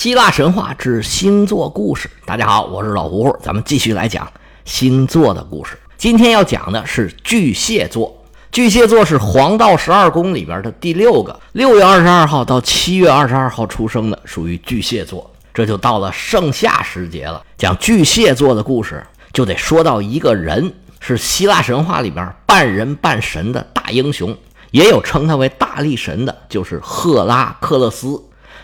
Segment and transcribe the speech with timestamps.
[0.00, 2.08] 希腊神话之星座故事。
[2.24, 4.26] 大家好，我是老胡胡，咱们继续来讲
[4.64, 5.78] 星座的故事。
[5.98, 8.24] 今天要讲的是巨蟹座。
[8.50, 15.30] 巨蟹座是黄道十二宫里边的第六个，六月二十二号到七月二十二号出生的，属于巨蟹座。
[15.52, 17.44] 这就到了盛夏时节了。
[17.58, 24.34] 讲巨蟹座的故事，就得说到一个人，是希腊神话里边半人半神的大英雄，
[24.70, 28.18] 也有称他为大力神的，就是赫拉克勒斯。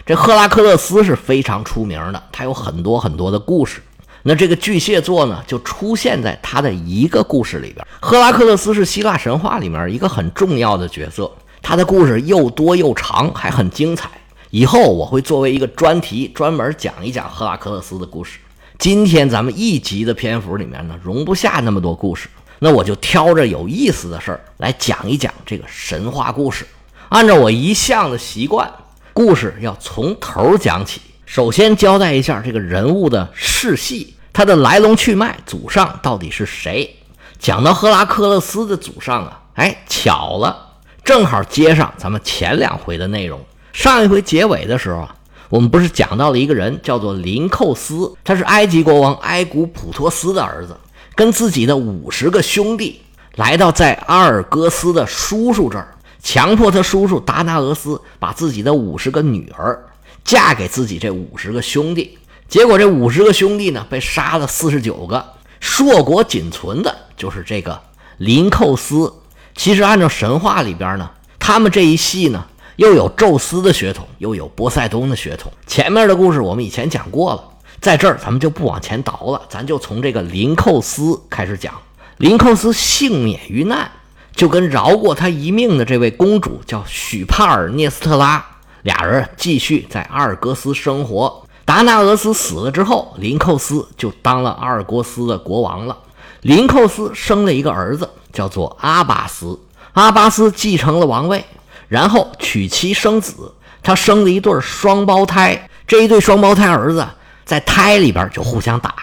[0.06, 3.82] 这赫拉克勒斯是非常出名的，他有很多很多的故事。
[4.22, 7.84] 那这个巨蟹座呢，就出现在他的一个故事里边。
[7.98, 11.28] 赫拉克勒斯是希腊神话里面一个很重要的角色，
[11.60, 14.08] 他的故事又多又长，还很精彩。
[14.50, 18.38] 以后我会作为一个专题，专门讲一讲赫拉克勒斯的故事。
[18.78, 22.28] 今天咱们一集的篇幅里面呢，容不下那么多故事，
[22.60, 26.64] 那我就挑着有意思的事儿来讲一讲这个神话故事。
[27.08, 28.70] 按照我一向的习惯。
[29.16, 36.94] 故事要从头讲起，首先交代一下这个人物的世系，他的来龙去脉，祖上到底是谁？
[37.38, 40.54] 讲到赫拉克勒斯的祖上啊，哎，巧了，
[41.02, 43.40] 正好接上咱们前两回的内容。
[43.72, 45.16] 上一回结尾的时候啊，
[45.48, 50.76] 我们不是讲到了一个人叫做林寇斯，他是埃及国王埃古普托斯的儿子，
[51.14, 53.00] 跟自己的五十个兄弟
[53.36, 55.95] 来到在阿尔戈斯的叔叔这儿。
[56.26, 59.80] 强迫他叔叔达纳俄斯把自己的五十个女儿
[60.24, 65.24] 嫁给自己这五十个兄弟，结果这五十个兄弟呢被杀了四十九个，
[65.60, 67.80] 硕果仅存的就是这个
[68.16, 69.12] 林寇斯。
[69.54, 75.52] 其实按照神话里边呢，他们这一系呢又有宙斯的血统，又有波塞冬的血统。
[75.68, 77.44] 前面的故事我们以前讲过了，
[77.80, 81.72] 在这儿咱们就不往前倒了，咱就从这个林寇斯开始讲。
[82.16, 83.88] 林寇斯幸免于难。
[84.36, 88.44] 就跟饶过他一命的这位公主叫许帕尔涅斯特拉，
[88.82, 91.42] 俩人继续在阿尔戈斯生活。
[91.64, 95.96] 达纳俄斯死了之后，林寇斯就当了阿尔戈斯的国王了。
[96.42, 99.58] 林寇斯生了一个儿子，叫做阿巴斯。
[99.94, 101.42] 阿巴斯继承了王位，
[101.88, 103.54] 然后娶妻生子。
[103.82, 107.06] 他生了一对双胞胎，这一对双胞胎儿子
[107.46, 108.94] 在胎里边就互相打，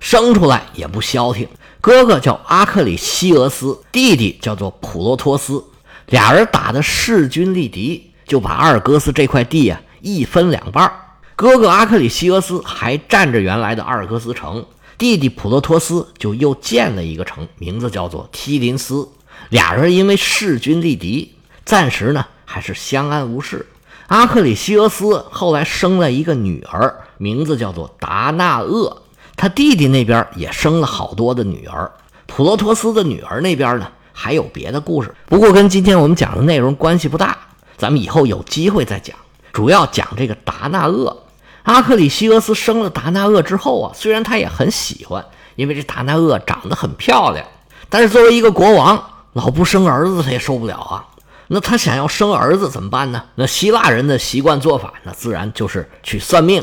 [0.00, 1.46] 生出来也不消停。
[1.80, 5.64] 哥哥叫阿克里西俄斯，弟弟叫做普罗托斯，
[6.08, 10.92] 俩人打的势均力敌，就把阿尔戈斯这块地啊一分两半。
[11.36, 14.66] 哥哥阿克里西俄斯还占着原来的阿尔戈斯城，
[14.98, 19.08] 弟弟普罗托斯就又建了一个城，名字叫做梯林斯。
[19.48, 21.32] 俩人因为势均力敌，
[21.64, 23.66] 暂时呢还是相安无事。
[24.08, 29.02] 阿克里西俄斯后来生了一个女儿，名字叫做达纳厄。
[29.40, 31.90] 他弟弟那边也生了好多的女儿，
[32.26, 37.38] 普罗托斯的女儿那边呢还有别的故事，不过跟今天我们讲的内容关系不大，
[37.78, 39.16] 咱们以后有机会再讲。
[39.50, 41.22] 主要讲这个达纳厄，
[41.62, 45.24] 阿克里西俄斯生了达纳厄之后啊，虽然他也很喜欢，
[45.56, 47.46] 因为这达纳厄长得很漂亮，
[47.88, 49.02] 但是作为一个国王，
[49.32, 51.06] 老不生儿子他也受不了啊。
[51.48, 53.24] 那他想要生儿子怎么办呢？
[53.36, 56.62] 那希腊人的习惯做法，那自然就是去算命。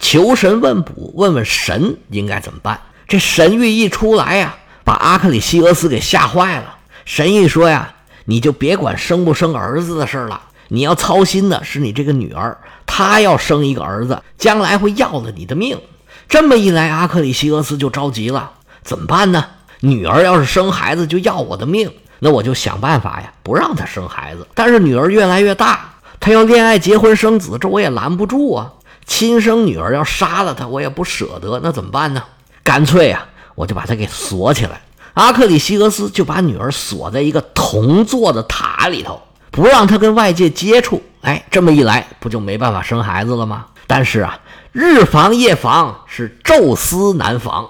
[0.00, 2.80] 求神问卜，问问神应该怎么办。
[3.06, 4.54] 这神谕一出来呀，
[4.84, 6.76] 把阿克里西俄斯给吓坏了。
[7.04, 7.94] 神谕说呀，
[8.26, 15.78] 你就别管生不生儿子的事了，你要操心的是你这个女儿，她要生一个儿子，将来会要了你的命。
[16.28, 18.50] 这么一来，阿克里西俄斯就着急了，
[18.82, 19.44] 怎么办呢？
[19.80, 24.46] 女儿要是生孩子就要我的命，那我就想办法呀，不让她生孩子。
[24.54, 28.70] 但是女儿越来越大，她要恋爱、结婚、生子，这我也拦不住啊。
[29.08, 32.22] 亲生女儿要杀了他，我也不舍得，那怎么办呢？
[32.62, 33.26] 干脆啊，
[33.56, 34.82] 我就把他给锁起来。
[35.14, 39.20] 阿克里西俄斯就把女儿锁在一个铜做的塔里头，
[39.50, 41.02] 不让她跟外界接触。
[41.22, 43.66] 哎，这么一来，不就没办法生孩子了吗？
[43.88, 44.38] 但是啊，
[44.70, 47.68] 日防夜防，是宙斯难防。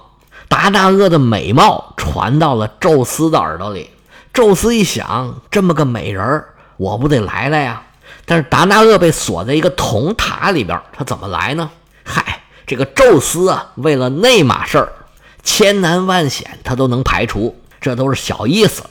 [0.48, 3.88] 达纳厄的美貌传到了宙斯的耳朵里，
[4.34, 7.82] 宙斯一想，这么个美人儿，我不得来来呀？
[8.30, 11.70] 但是达纳厄被锁在一个铜塔里边，他怎么来呢？
[12.04, 14.92] 嗨，这个宙斯啊，为了那码事儿，
[15.42, 18.82] 千难万险他都能排除，这都是小意思。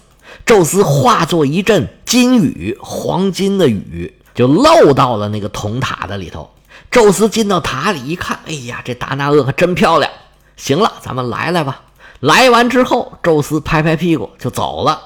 [0.43, 6.49] 宙斯化作一阵金雨，黄金的雨就漏到了那个铜塔的里头。
[6.89, 10.11] 宙斯进到塔里一看，哎呀，这达纳厄可真漂亮。
[10.55, 11.81] 行了，咱们来来吧。
[12.21, 14.99] 来完之后，宙斯拍拍屁股就走了。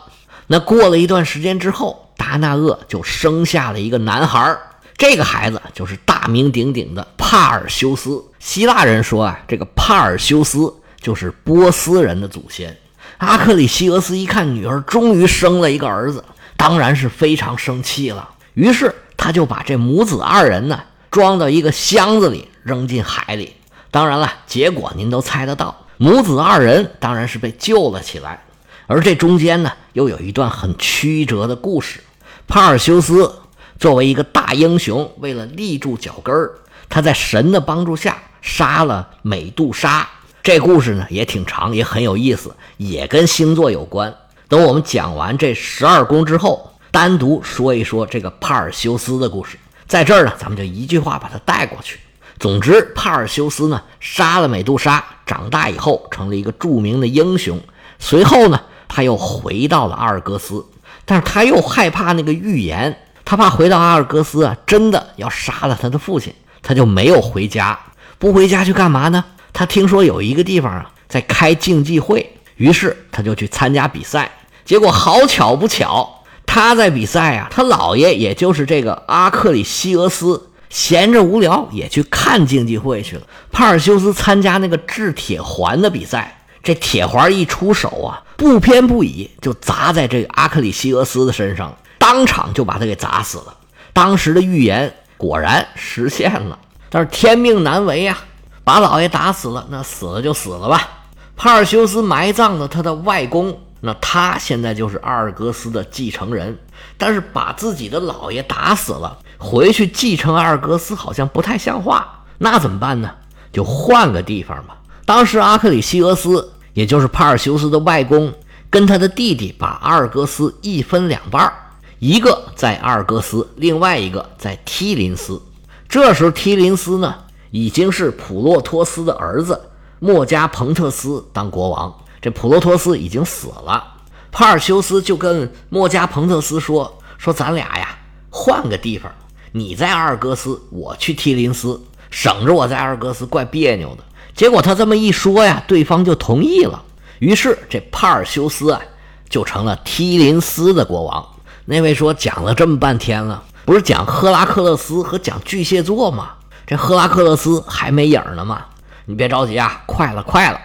[0.48, 2.08] 那过了一段时间之后。
[2.22, 4.56] 达纳厄就生下了一个男孩
[4.96, 8.24] 这个孩子就是大名鼎鼎的帕尔修斯。
[8.38, 10.72] 希腊人说啊，这个帕尔修斯
[11.02, 12.78] 就是波斯人的祖先。
[13.18, 16.24] 阿克里西俄斯一看女儿终于生了一个儿子，
[16.56, 18.30] 当然是非常生气了。
[18.54, 20.80] 于是他就把这母子二人呢
[21.10, 23.56] 装到一个箱子里，扔进海里。
[23.90, 28.44] 当然了，结果您都猜得到，母子二人当然是被救了起来。
[28.86, 32.02] 而这中间呢，又有一段很曲折的故事。
[32.48, 33.34] 帕尔修斯
[33.80, 36.52] 作为一个大英雄，为了立住脚跟儿，
[36.90, 40.08] 他在神的帮助下杀了美杜莎。
[40.44, 44.14] 这故事呢也挺长，也很有意思，也跟星座有关。
[44.48, 49.58] 等我们讲完这十二宫之后，单独说一说这个帕尔修斯的故事。
[49.88, 52.00] 在这儿呢，咱们就一句话把它带过去。
[52.40, 57.62] 总之，帕尔修斯呢杀了美杜莎，长大以后成了一个著名的英雄。
[58.00, 60.66] 随后呢，他又回到了阿尔戈斯，
[61.12, 67.78] 但是他又害怕那个预言，他怕回到阿尔戈斯啊，真的要杀了他的父亲，他就没有回家。
[68.18, 69.22] 不回家去干嘛呢？
[69.52, 74.32] 他听说有一个地方啊在开竞技会，于是他就去参加比赛。
[74.64, 80.48] 结果好巧不巧，他在比赛啊，他姥爷也就是这个阿克里西俄斯。
[80.70, 83.24] 闲着无聊，也去看竞技会去了。
[83.52, 93.56] 帕尔修斯参加那个掷铁环的比赛，这铁环一出手啊，不偏不倚就砸在这个阿克里西俄斯的身上，当场就把他给砸死了。
[93.94, 96.58] 当时的预言果然实现了，
[96.90, 98.18] 但是天命难违呀，
[98.64, 100.88] 把老爷打死了，那死了就死了吧。
[101.36, 106.58] 帕尔修斯埋葬了他的外公，那他现在就是阿尔戈斯的继承人，
[106.98, 109.18] 但是把自己的老爷打死了。
[109.40, 113.10] 回去继承阿尔戈斯好像不太像话，那怎么办呢？
[113.52, 114.78] 就换个地方吧。
[115.14, 118.34] 当时阿克里西俄斯，也就是帕尔修斯的外公，
[118.70, 121.52] 跟他的弟弟把阿尔戈斯一分两半
[122.00, 125.42] 一个在阿尔戈斯，另外一个在梯林斯。
[125.90, 127.14] 这时候梯林斯呢，
[127.50, 129.62] 已经是普洛托斯的儿子
[130.00, 131.94] 莫加彭特斯当国王。
[132.22, 133.84] 这普洛托斯已经死了，
[134.32, 138.00] 帕尔修斯就跟莫加彭特斯说：“说咱俩呀，
[138.30, 139.12] 换个地方。”
[139.52, 144.04] 你在阿尔戈斯，我去提林斯，省着我在阿尔戈斯怪别扭的。
[144.36, 146.84] 结果他这么一说呀，对方就同意了。
[147.20, 148.82] 于是这帕尔修斯啊，
[149.30, 151.26] 就成了提林斯的国王。
[151.66, 156.32] 那位说讲了这么半天了，不是讲赫拉克勒斯和讲巨蟹座吗？
[156.66, 158.66] 这赫拉克勒斯还没影呢吗？
[159.06, 160.60] 你别着急啊，快了快了。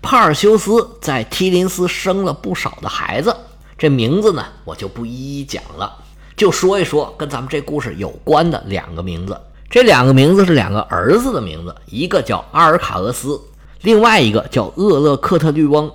[0.00, 3.36] 帕尔修斯在提林斯生了不少的孩子，
[3.78, 5.92] 这名字呢，我就不一一讲了。
[6.34, 9.40] 就说一说跟咱们这故事有关的两个名字，
[9.72, 13.40] 这两个名字是两个儿子的名字，一个叫阿尔卡俄斯，
[13.80, 15.90] 另外一个叫厄勒克特律翁，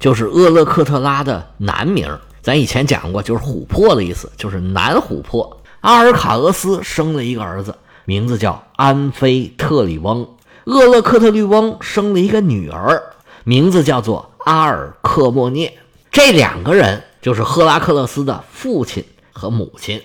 [0.00, 2.18] 就是厄勒克特拉的男名。
[2.42, 5.62] 咱以前讲过，就是琥珀的意思，就是男琥珀。
[5.80, 7.72] 阿尔卡俄斯生了一个儿子，
[8.04, 10.26] 名字叫安菲特里翁；
[10.64, 13.00] 厄勒克特律翁生了一个女儿，
[13.44, 15.72] 名字叫做阿尔克莫涅。
[16.10, 19.04] 这两个人就是赫拉克勒斯的父亲。
[19.32, 20.02] 和母亲，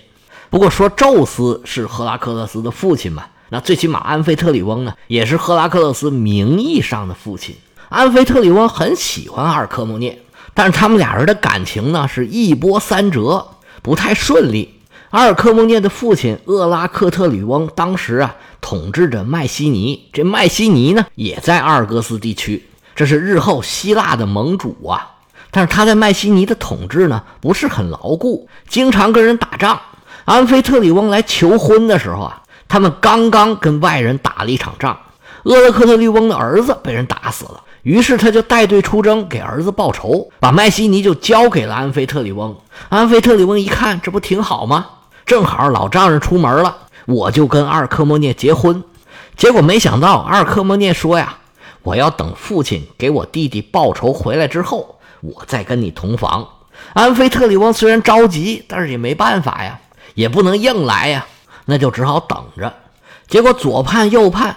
[0.50, 7.56] 不过说宙斯是赫拉克勒斯的父亲嘛，那最起码安菲特里翁呢，也是赫拉克勒斯名义上的父亲。
[7.88, 10.22] 安菲特里翁很喜欢阿尔克莫涅，
[10.54, 13.46] 但是他们俩人的感情呢是一波三折，
[13.82, 14.74] 不太顺利。
[15.10, 25.14] 阿尔克莫涅的父亲厄拉克特里翁当时啊统治着麦西尼，这麦西尼呢也在阿尔戈斯地区，这是日后希腊的盟主啊。
[25.50, 29.80] 但是他在麦西尼的统治呢不是很牢固，经常跟人打仗。
[30.26, 34.98] 安菲特里翁来求婚的时候啊，他们刚刚跟外人打了一场仗，
[35.44, 42.56] 厄勒克特利翁的儿子被人打死了，于是他就带队出征给儿子报仇，把麦西尼就交给了安菲特里翁。
[42.88, 44.86] 安菲特里翁一看，这不挺好吗？
[45.24, 48.82] 正好老丈人出门了，我就跟阿尔克莫涅结婚。
[49.36, 51.36] 结果没想到阿尔克莫涅说呀
[51.84, 56.46] ：“我要等父亲给我弟弟报仇回来之后。”我再跟你同房，
[56.94, 59.80] 安菲特里翁虽然着急，但是也没办法呀，
[60.16, 61.24] 也不能硬来呀，
[61.66, 62.74] 那就只好等着。
[63.28, 64.56] 结果左盼右盼，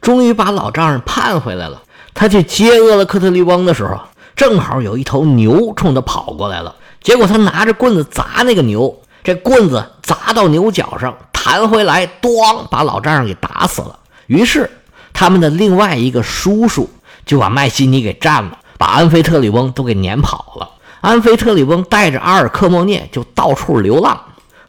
[0.00, 1.82] 终于把老丈人盼回来了。
[2.14, 4.00] 他去接厄勒克特利翁的时候，
[4.34, 6.74] 正好有一头牛冲他跑过来了。
[7.02, 13.98] 结果他拿着棍子砸那个牛，这棍子砸到牛角上，弹回来，咣，把老丈人给打死了。
[14.26, 14.70] 于是
[15.12, 16.88] 他们的另外一个叔叔
[17.26, 18.58] 就把麦西尼给占了。
[18.78, 20.70] 把安菲特里翁都给撵跑了。
[21.02, 24.18] 安菲特里翁带着阿尔克莫涅就到处流浪，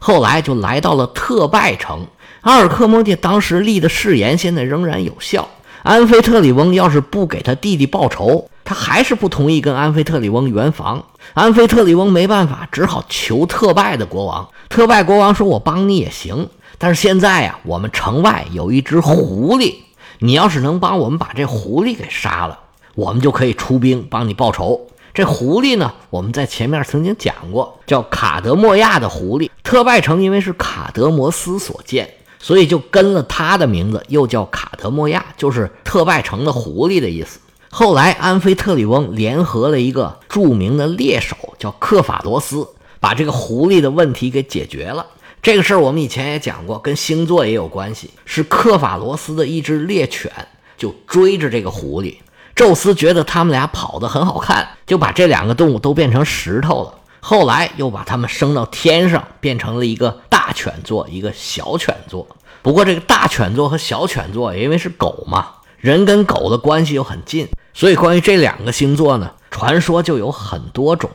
[0.04, 2.04] 后来就来到了特拜城。
[2.40, 5.48] 阿尔克莫涅当时立的誓言现在仍然有效。
[5.84, 11.04] 安菲特里翁要是不给他弟弟报仇，他还是不同意跟安菲特里翁圆房。
[11.34, 14.48] 安菲特里翁没办法，只好求特拜的国王。
[14.68, 19.76] 特拜国王说：“我帮你也行，但是现在呀，我们城外有一只狐狸，
[20.18, 22.58] 你要是能帮我们把这狐狸给杀了。”
[22.94, 24.88] 我们就可以出兵帮你报仇。
[25.14, 29.50] 这狐狸呢，我们在前面曾经讲过，叫卡德莫亚的狐狸。
[29.62, 37.38] 特拜城因为是卡德摩斯所建，所以就跟了他的名字，又叫卡德莫亚，就是特拜城的狐狸的意思。
[37.70, 42.66] 后来，安菲特里翁联合了一个著名的猎手，叫克法罗斯，
[42.98, 45.06] 把这个狐狸的问题给解决了。
[45.42, 48.10] 这个事儿我们以前也讲过，跟星座也有关系。
[48.24, 50.30] 是克法罗斯的一只猎犬
[50.78, 52.16] 就追着这个狐狸，
[52.54, 56.94] 宙斯觉得他们俩跑得很好看，就把这两个动物都变成石头了。
[57.20, 62.26] 后来又把它们升到天上，变成了一个大犬座，一个小犬座。
[62.62, 65.46] 不过这个大犬座和小犬座，因为是狗嘛，
[65.78, 67.48] 人跟狗的关系又很近。
[67.74, 71.10] 所以，关于这两个星座呢，传说就有很多种。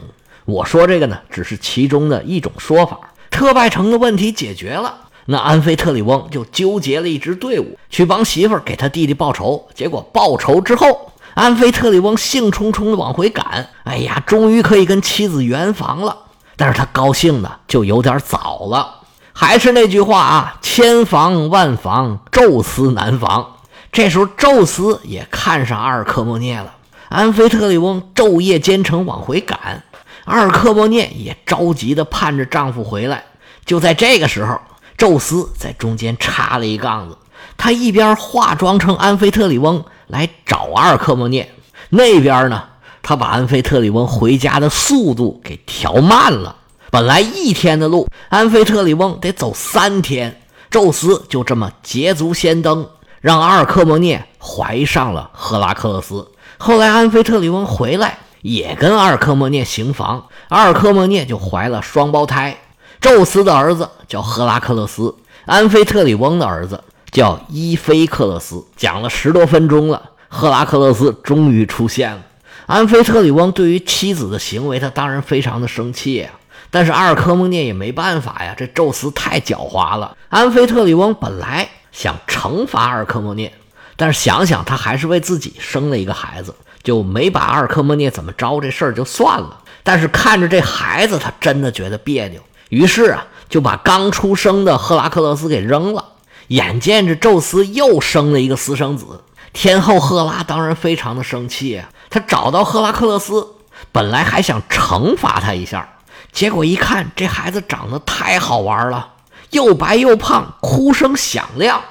[0.45, 2.99] 我说这个呢，只是其中的一种说法。
[3.29, 9.67] 特拜城的问题解决了，那安菲特里翁就纠结了一支队伍去帮媳妇儿给他弟弟报仇。
[9.75, 13.69] 结果报仇之后，安菲特里翁兴冲冲的往回赶。
[13.83, 16.17] 哎呀，终于可以跟妻子圆房了。
[16.55, 19.01] 但是他高兴的就有点早了。
[19.33, 23.45] 还是那句话啊，千防万防，宙斯难防。
[23.91, 26.73] 这时候，宙斯也看上阿尔克莫涅了。
[27.09, 29.83] 安菲特里翁昼夜兼程往回赶，
[30.25, 33.23] 阿尔克莫涅也着急地盼着丈夫回来。
[33.63, 34.59] 就在这个时候，
[34.97, 37.15] 宙斯在中间插了一杠子。
[37.57, 41.51] 他一边化妆成安菲特里翁来找阿尔克莫涅，
[41.89, 42.63] 那边呢，
[43.01, 46.55] 他把安菲特里翁回家的速度给调慢了。
[46.89, 50.39] 本来一天的路，安菲特里翁得走三天。
[50.69, 52.87] 宙斯就这么捷足先登。
[53.19, 56.25] 让阿尔克莫涅怀上了赫拉克勒斯。
[56.59, 62.55] 后来安菲特里翁回来，也跟阿尔克莫涅行房，阿尔克莫涅就怀了双胞胎。
[63.01, 65.13] 宙斯的儿子叫赫拉克勒斯，
[65.45, 66.81] 安菲特里翁的儿子
[67.17, 68.63] 叫伊菲克勒斯。
[68.75, 72.21] 讲了十多分钟了，赫拉克勒斯终于出现了。
[72.67, 76.29] 安菲特里翁对于妻子的行为，他当然非常的生气呀。
[76.69, 80.15] 但是阿尔克莫涅也没办法呀，这宙斯太狡猾了。
[80.29, 81.67] 安菲特里翁本来。
[81.91, 83.51] 想惩罚阿尔克莫涅，
[83.95, 89.63] 但是想想他还是为自己生了一个孩子，就没把阿尔克莫涅怎么着，这事儿就算了。
[89.81, 96.05] 但是看着这孩子，他真的觉得别扭，于是啊，就把刚出生的赫拉克勒斯给扔了。
[96.47, 99.23] 眼见着宙斯又生了一个私生子，
[99.53, 101.89] 天后赫拉当然非常的生气啊。
[102.09, 103.47] 他找到赫拉克勒斯，
[103.91, 105.87] 本来还想惩罚他一下，
[106.31, 109.13] 结果一看这孩子长得太好玩了。
[109.51, 111.81] 又白又胖，哭声响亮，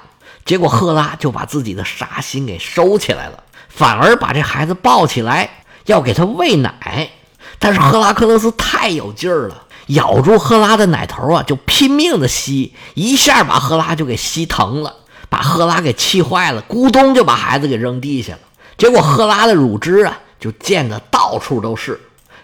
[0.45, 5.49] 结果赫拉就把自己的杀心给收起来了，反而把这孩子抱起来
[5.87, 7.11] 要给他喂奶。
[7.59, 14.95] 但是赫拉克勒斯太有劲儿了，咬住赫拉的奶头啊，就拼命的吸，一下把赫拉就给吸疼了，
[15.29, 18.41] 把赫拉给气坏了，咕咚就把孩子给扔地下了。
[18.77, 22.01] 结果赫拉的乳汁啊，就溅得到处都是，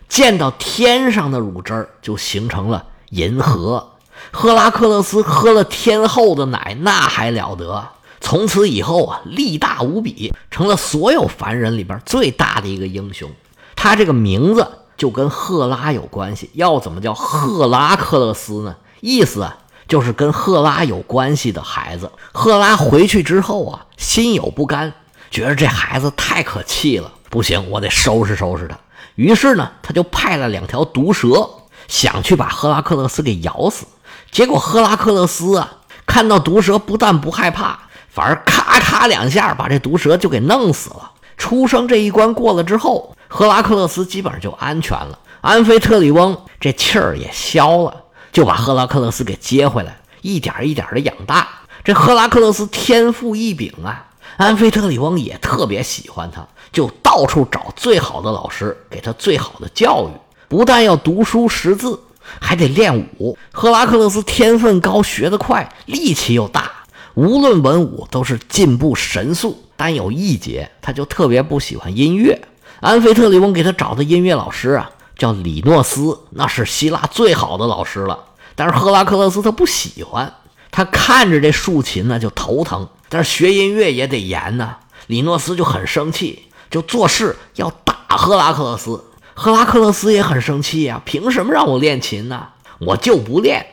[0.08, 3.90] 溅到天上的乳汁就形成了银河。
[4.30, 7.88] 赫拉克勒斯喝了天后的奶，那还了得！
[8.20, 13.28] 从此以后啊，力大无比，成了所有凡人里边最大的一个英雄。
[13.74, 14.64] 他这个名字
[15.02, 18.76] 就跟赫拉有关系，要怎么叫赫拉克勒斯呢？
[19.00, 22.12] 意思啊，就是跟赫拉有关系的孩子。
[22.30, 24.92] 赫拉回去之后啊，心有不甘，
[25.28, 28.78] 觉得这孩子太可气了，不行，我得收拾收拾他。
[29.16, 31.50] 于是呢，他就派了两条毒蛇，
[31.88, 33.86] 想去把赫拉克勒斯给咬死。
[34.30, 37.76] 结果赫拉克勒斯啊，看到毒蛇不但不害怕，
[38.08, 41.10] 反而咔咔两下把这毒蛇就给弄死了。
[41.36, 45.18] 出生这一关过了之后，赫拉克勒斯基本上就安全了。
[45.40, 47.94] 安菲特里翁这气儿也消了，
[48.32, 51.48] 就把赫拉克勒斯给接回来，一点一点的养大。
[51.82, 60.12] 这赫拉克勒斯天赋异禀啊，安菲特里翁也特别喜欢他，就到处找最好的老师，给他最好的教育。
[60.48, 61.98] 不但要读书识字。
[62.40, 63.36] 还得练武。
[63.50, 66.70] 赫拉克勒斯天分高，学得快，力气又大，
[67.14, 69.61] 无论文武都是进步神速。
[69.76, 72.40] 但有一节，他就特别不喜欢音乐。
[72.80, 78.18] 安菲特里翁给他找的音乐老师啊，叫李诺斯，那是希腊最好的老师了。
[78.54, 80.34] 但是赫拉克勒斯他不喜欢，
[80.70, 82.88] 他看着这竖琴呢就头疼。
[83.08, 84.76] 但是学音乐也得严呐。
[85.06, 89.04] 李诺斯就很生气，就做事要打赫拉克勒斯。
[89.34, 92.48] 赫拉克勒斯也很生气呀，凭什么让我练琴呢？
[92.80, 93.66] 我就不练。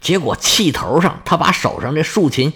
[0.00, 2.52] 结果气头上，他把手上这竖琴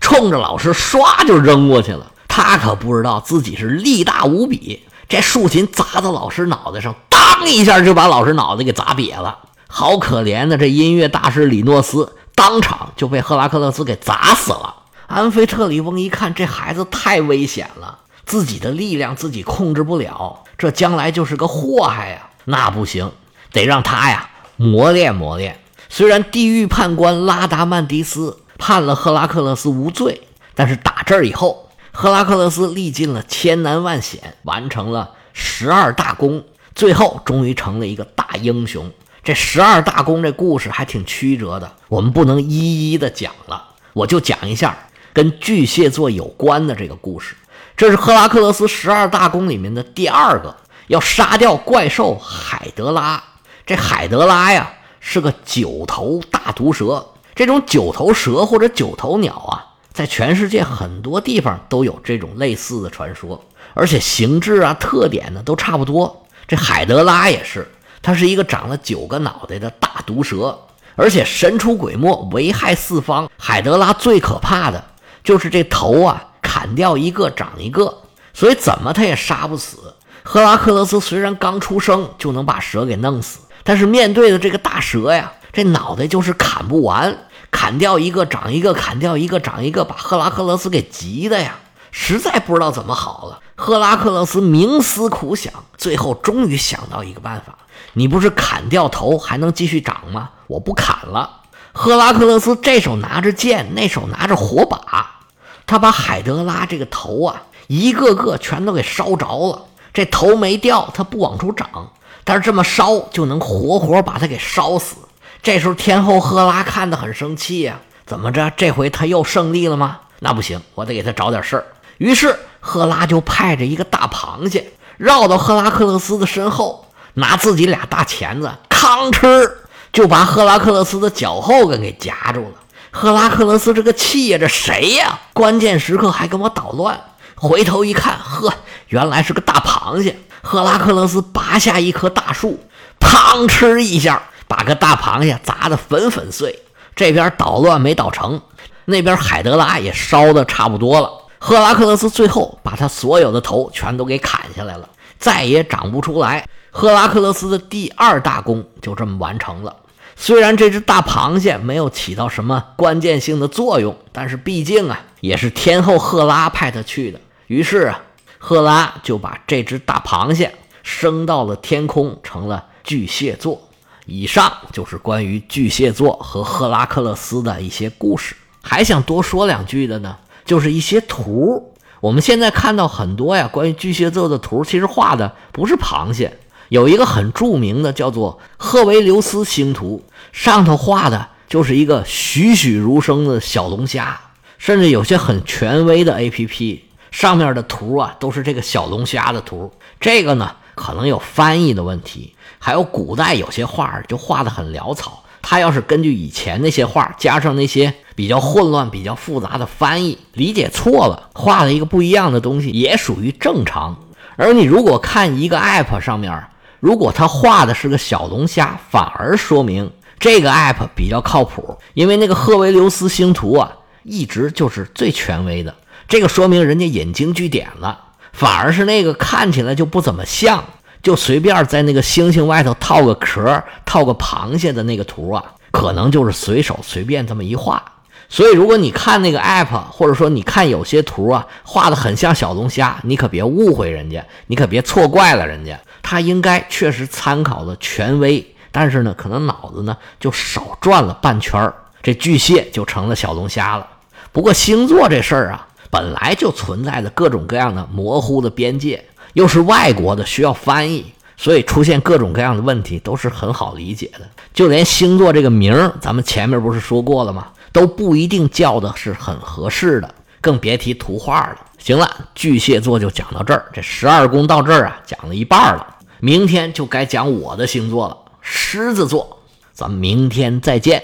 [0.00, 2.12] 冲着老师唰就扔过去了。
[2.32, 9.40] 他可不知道自己是力大无比，这竖琴砸到老师脑袋上，当一下就把老师脑袋给砸瘪了。
[9.66, 14.76] 好可怜的这音乐大师李诺斯，当场就被赫拉克勒斯给砸死了。
[15.08, 20.44] 安菲特里翁一看这孩子太危险了，自己的力量自己控制不了。
[20.56, 22.30] 这将来就是个祸害呀！
[22.44, 23.10] 那不行，
[23.52, 25.58] 得让他呀磨练磨练。
[25.88, 30.22] 虽然地狱判官拉达曼迪斯判了赫拉克勒斯无罪。
[30.52, 36.44] 但是打这儿以后，赫拉克勒斯历尽了千难万险，完成了十二大功，
[36.74, 38.90] 最后终于成了一个大英雄。
[39.22, 44.78] 这十二大功这故事还挺曲折的，我们不能一一的讲了，我就讲一下
[45.12, 47.36] 跟巨蟹座有关的这个故事。
[47.76, 50.56] 这是赫拉克勒斯十二大功里面的第二个，
[50.86, 53.22] 要杀掉怪兽海德拉。
[53.66, 63.44] 这海德拉呀是个九头大毒蛇，这种九头蛇或者九头鸟啊，在全世界很多地方都有这种类似的传说，
[63.74, 66.26] 而且形制啊、特点呢都差不多。
[66.46, 67.66] 这海德拉也是。
[68.02, 70.58] 它是一个长了九个脑袋的大毒蛇，
[70.96, 73.30] 而且神出鬼没，危害四方。
[73.36, 74.82] 海德拉最可怕的
[75.22, 77.98] 就是这头啊，砍掉一个长一个，
[78.32, 79.94] 所以怎么它也杀不死。
[80.22, 87.14] 赫拉克勒斯虽然刚出生就能把蛇给弄死，但是面对的这个大蛇呀，这脑袋就是砍不完，
[87.50, 91.58] 砍掉一个长一个，砍掉一个长一个，把赫拉克勒斯给急的呀，
[91.90, 93.40] 实在不知道怎么好了。
[93.56, 97.58] 赫拉克勒斯冥思苦想，最后终于想到一个办法。
[97.92, 100.30] 你不是砍掉头还能继续长吗？
[100.46, 101.40] 我不砍了。
[101.72, 105.20] 赫拉克勒斯这手拿着剑，那手拿着火把，
[105.66, 109.66] 他把海德拉这个头啊，一个个全都给烧着了。
[109.92, 111.90] 这头没掉，它不往出长，
[112.22, 114.96] 但是这么烧就能活活把它给烧死。
[115.42, 118.52] 这时候天后赫拉看得很生气呀，怎么着？
[118.56, 120.00] 这回他又胜利了吗？
[120.18, 121.64] 那不行，我得给他找点事儿。
[121.98, 126.86] 于是赫拉就派着一个大螃蟹绕到赫拉克勒斯的身后。
[127.14, 129.50] 拿自己俩大钳子，吭哧
[129.92, 132.54] 就把赫拉克勒斯的脚后跟给夹住了。
[132.92, 135.18] 赫拉克勒斯这个气呀，这谁呀？
[135.34, 136.98] 关键时刻还跟我捣乱。
[137.34, 138.54] 回头一看，呵，
[138.86, 140.20] 原来是个大螃蟹。
[140.40, 142.60] 赫拉克勒斯拔下一棵大树，
[143.00, 146.58] 嘡哧一下把个大螃蟹砸得粉粉碎。
[146.96, 148.42] 这边捣乱没捣成，
[148.84, 151.08] 那边海德拉也烧得差不多了。
[151.38, 154.88] 赫拉克勒斯最后把他所有的头全都给砍下来了，
[155.20, 156.46] 再也长不出来。
[156.72, 159.76] 赫拉克勒斯的第二大功就这么完成了。
[160.16, 167.20] 虽然这只大螃蟹没有起到什么关键性的作用，但是毕竟啊，也是天后赫拉派他去的。
[167.46, 168.02] 于是啊，
[168.38, 173.62] 赫拉就把这只大螃蟹升到了天空，成了巨蟹座。
[174.06, 178.34] 以上就是关于巨蟹座和赫拉克勒斯的一些故事。
[178.62, 181.74] 还想多说两句的呢，就是一些图。
[182.00, 186.38] 我们现在看到很多呀，关于巨蟹座的图，其实画的不是螃蟹。
[186.68, 194.20] 有一个很著名的叫做赫维留斯星图，上头画的就是一个栩栩如生的小龙虾，
[194.56, 199.72] 甚至有些很权威的 APP 上面的图啊都是这个小龙虾的图。
[199.98, 205.24] 这个呢可能有翻译的问题，还有古代有些画就画的很潦草。
[205.42, 213.96] 他要是根据以前那些画加上那些比较混乱、比较复杂的翻译，理解错了，画了一个不一样的东西，也属于正常。
[214.36, 216.44] 而你如果看一个 App 上面，
[216.78, 225.74] 如果他画的是个小龙虾，反而说明这个 app 比较靠谱，因为那个赫维留斯星图啊，一直就是最权威的。
[226.08, 227.98] 这个说明人家引经据典了，
[228.32, 230.64] 反而是那个看起来就不怎么像，
[231.02, 237.82] 就随便在那个星星外头套个壳、套个螃蟹的那个图啊，可能就是随手随便这么一画。
[238.28, 245.76] 所以，如果你看那个 app，或者说你看有些图啊，画的很像小龙虾，你可别误会人家，你可别错怪了人家。
[246.00, 253.86] 他应该确实参考了权威，但是呢，可能脑子呢就少转了半圈儿，这巨蟹就成了小龙虾了。
[254.30, 264.20] 不过星座这事儿啊，本来就存在着各种各样的模糊的边界，又是外国的需要翻译，所以出现各种各样的问题都是很好理解的。
[264.52, 267.48] 就连星座这个名儿，咱们前面不是说过了吗？
[267.72, 271.56] 都不一定叫的是很合适的，更别提图画了。
[271.78, 275.86] 行了，巨蟹座就讲到这儿，这十二宫到这儿啊，讲了一半了。
[276.18, 279.38] 明天就该讲我的星座了，狮子座。
[279.72, 281.02] 咱们明天再见。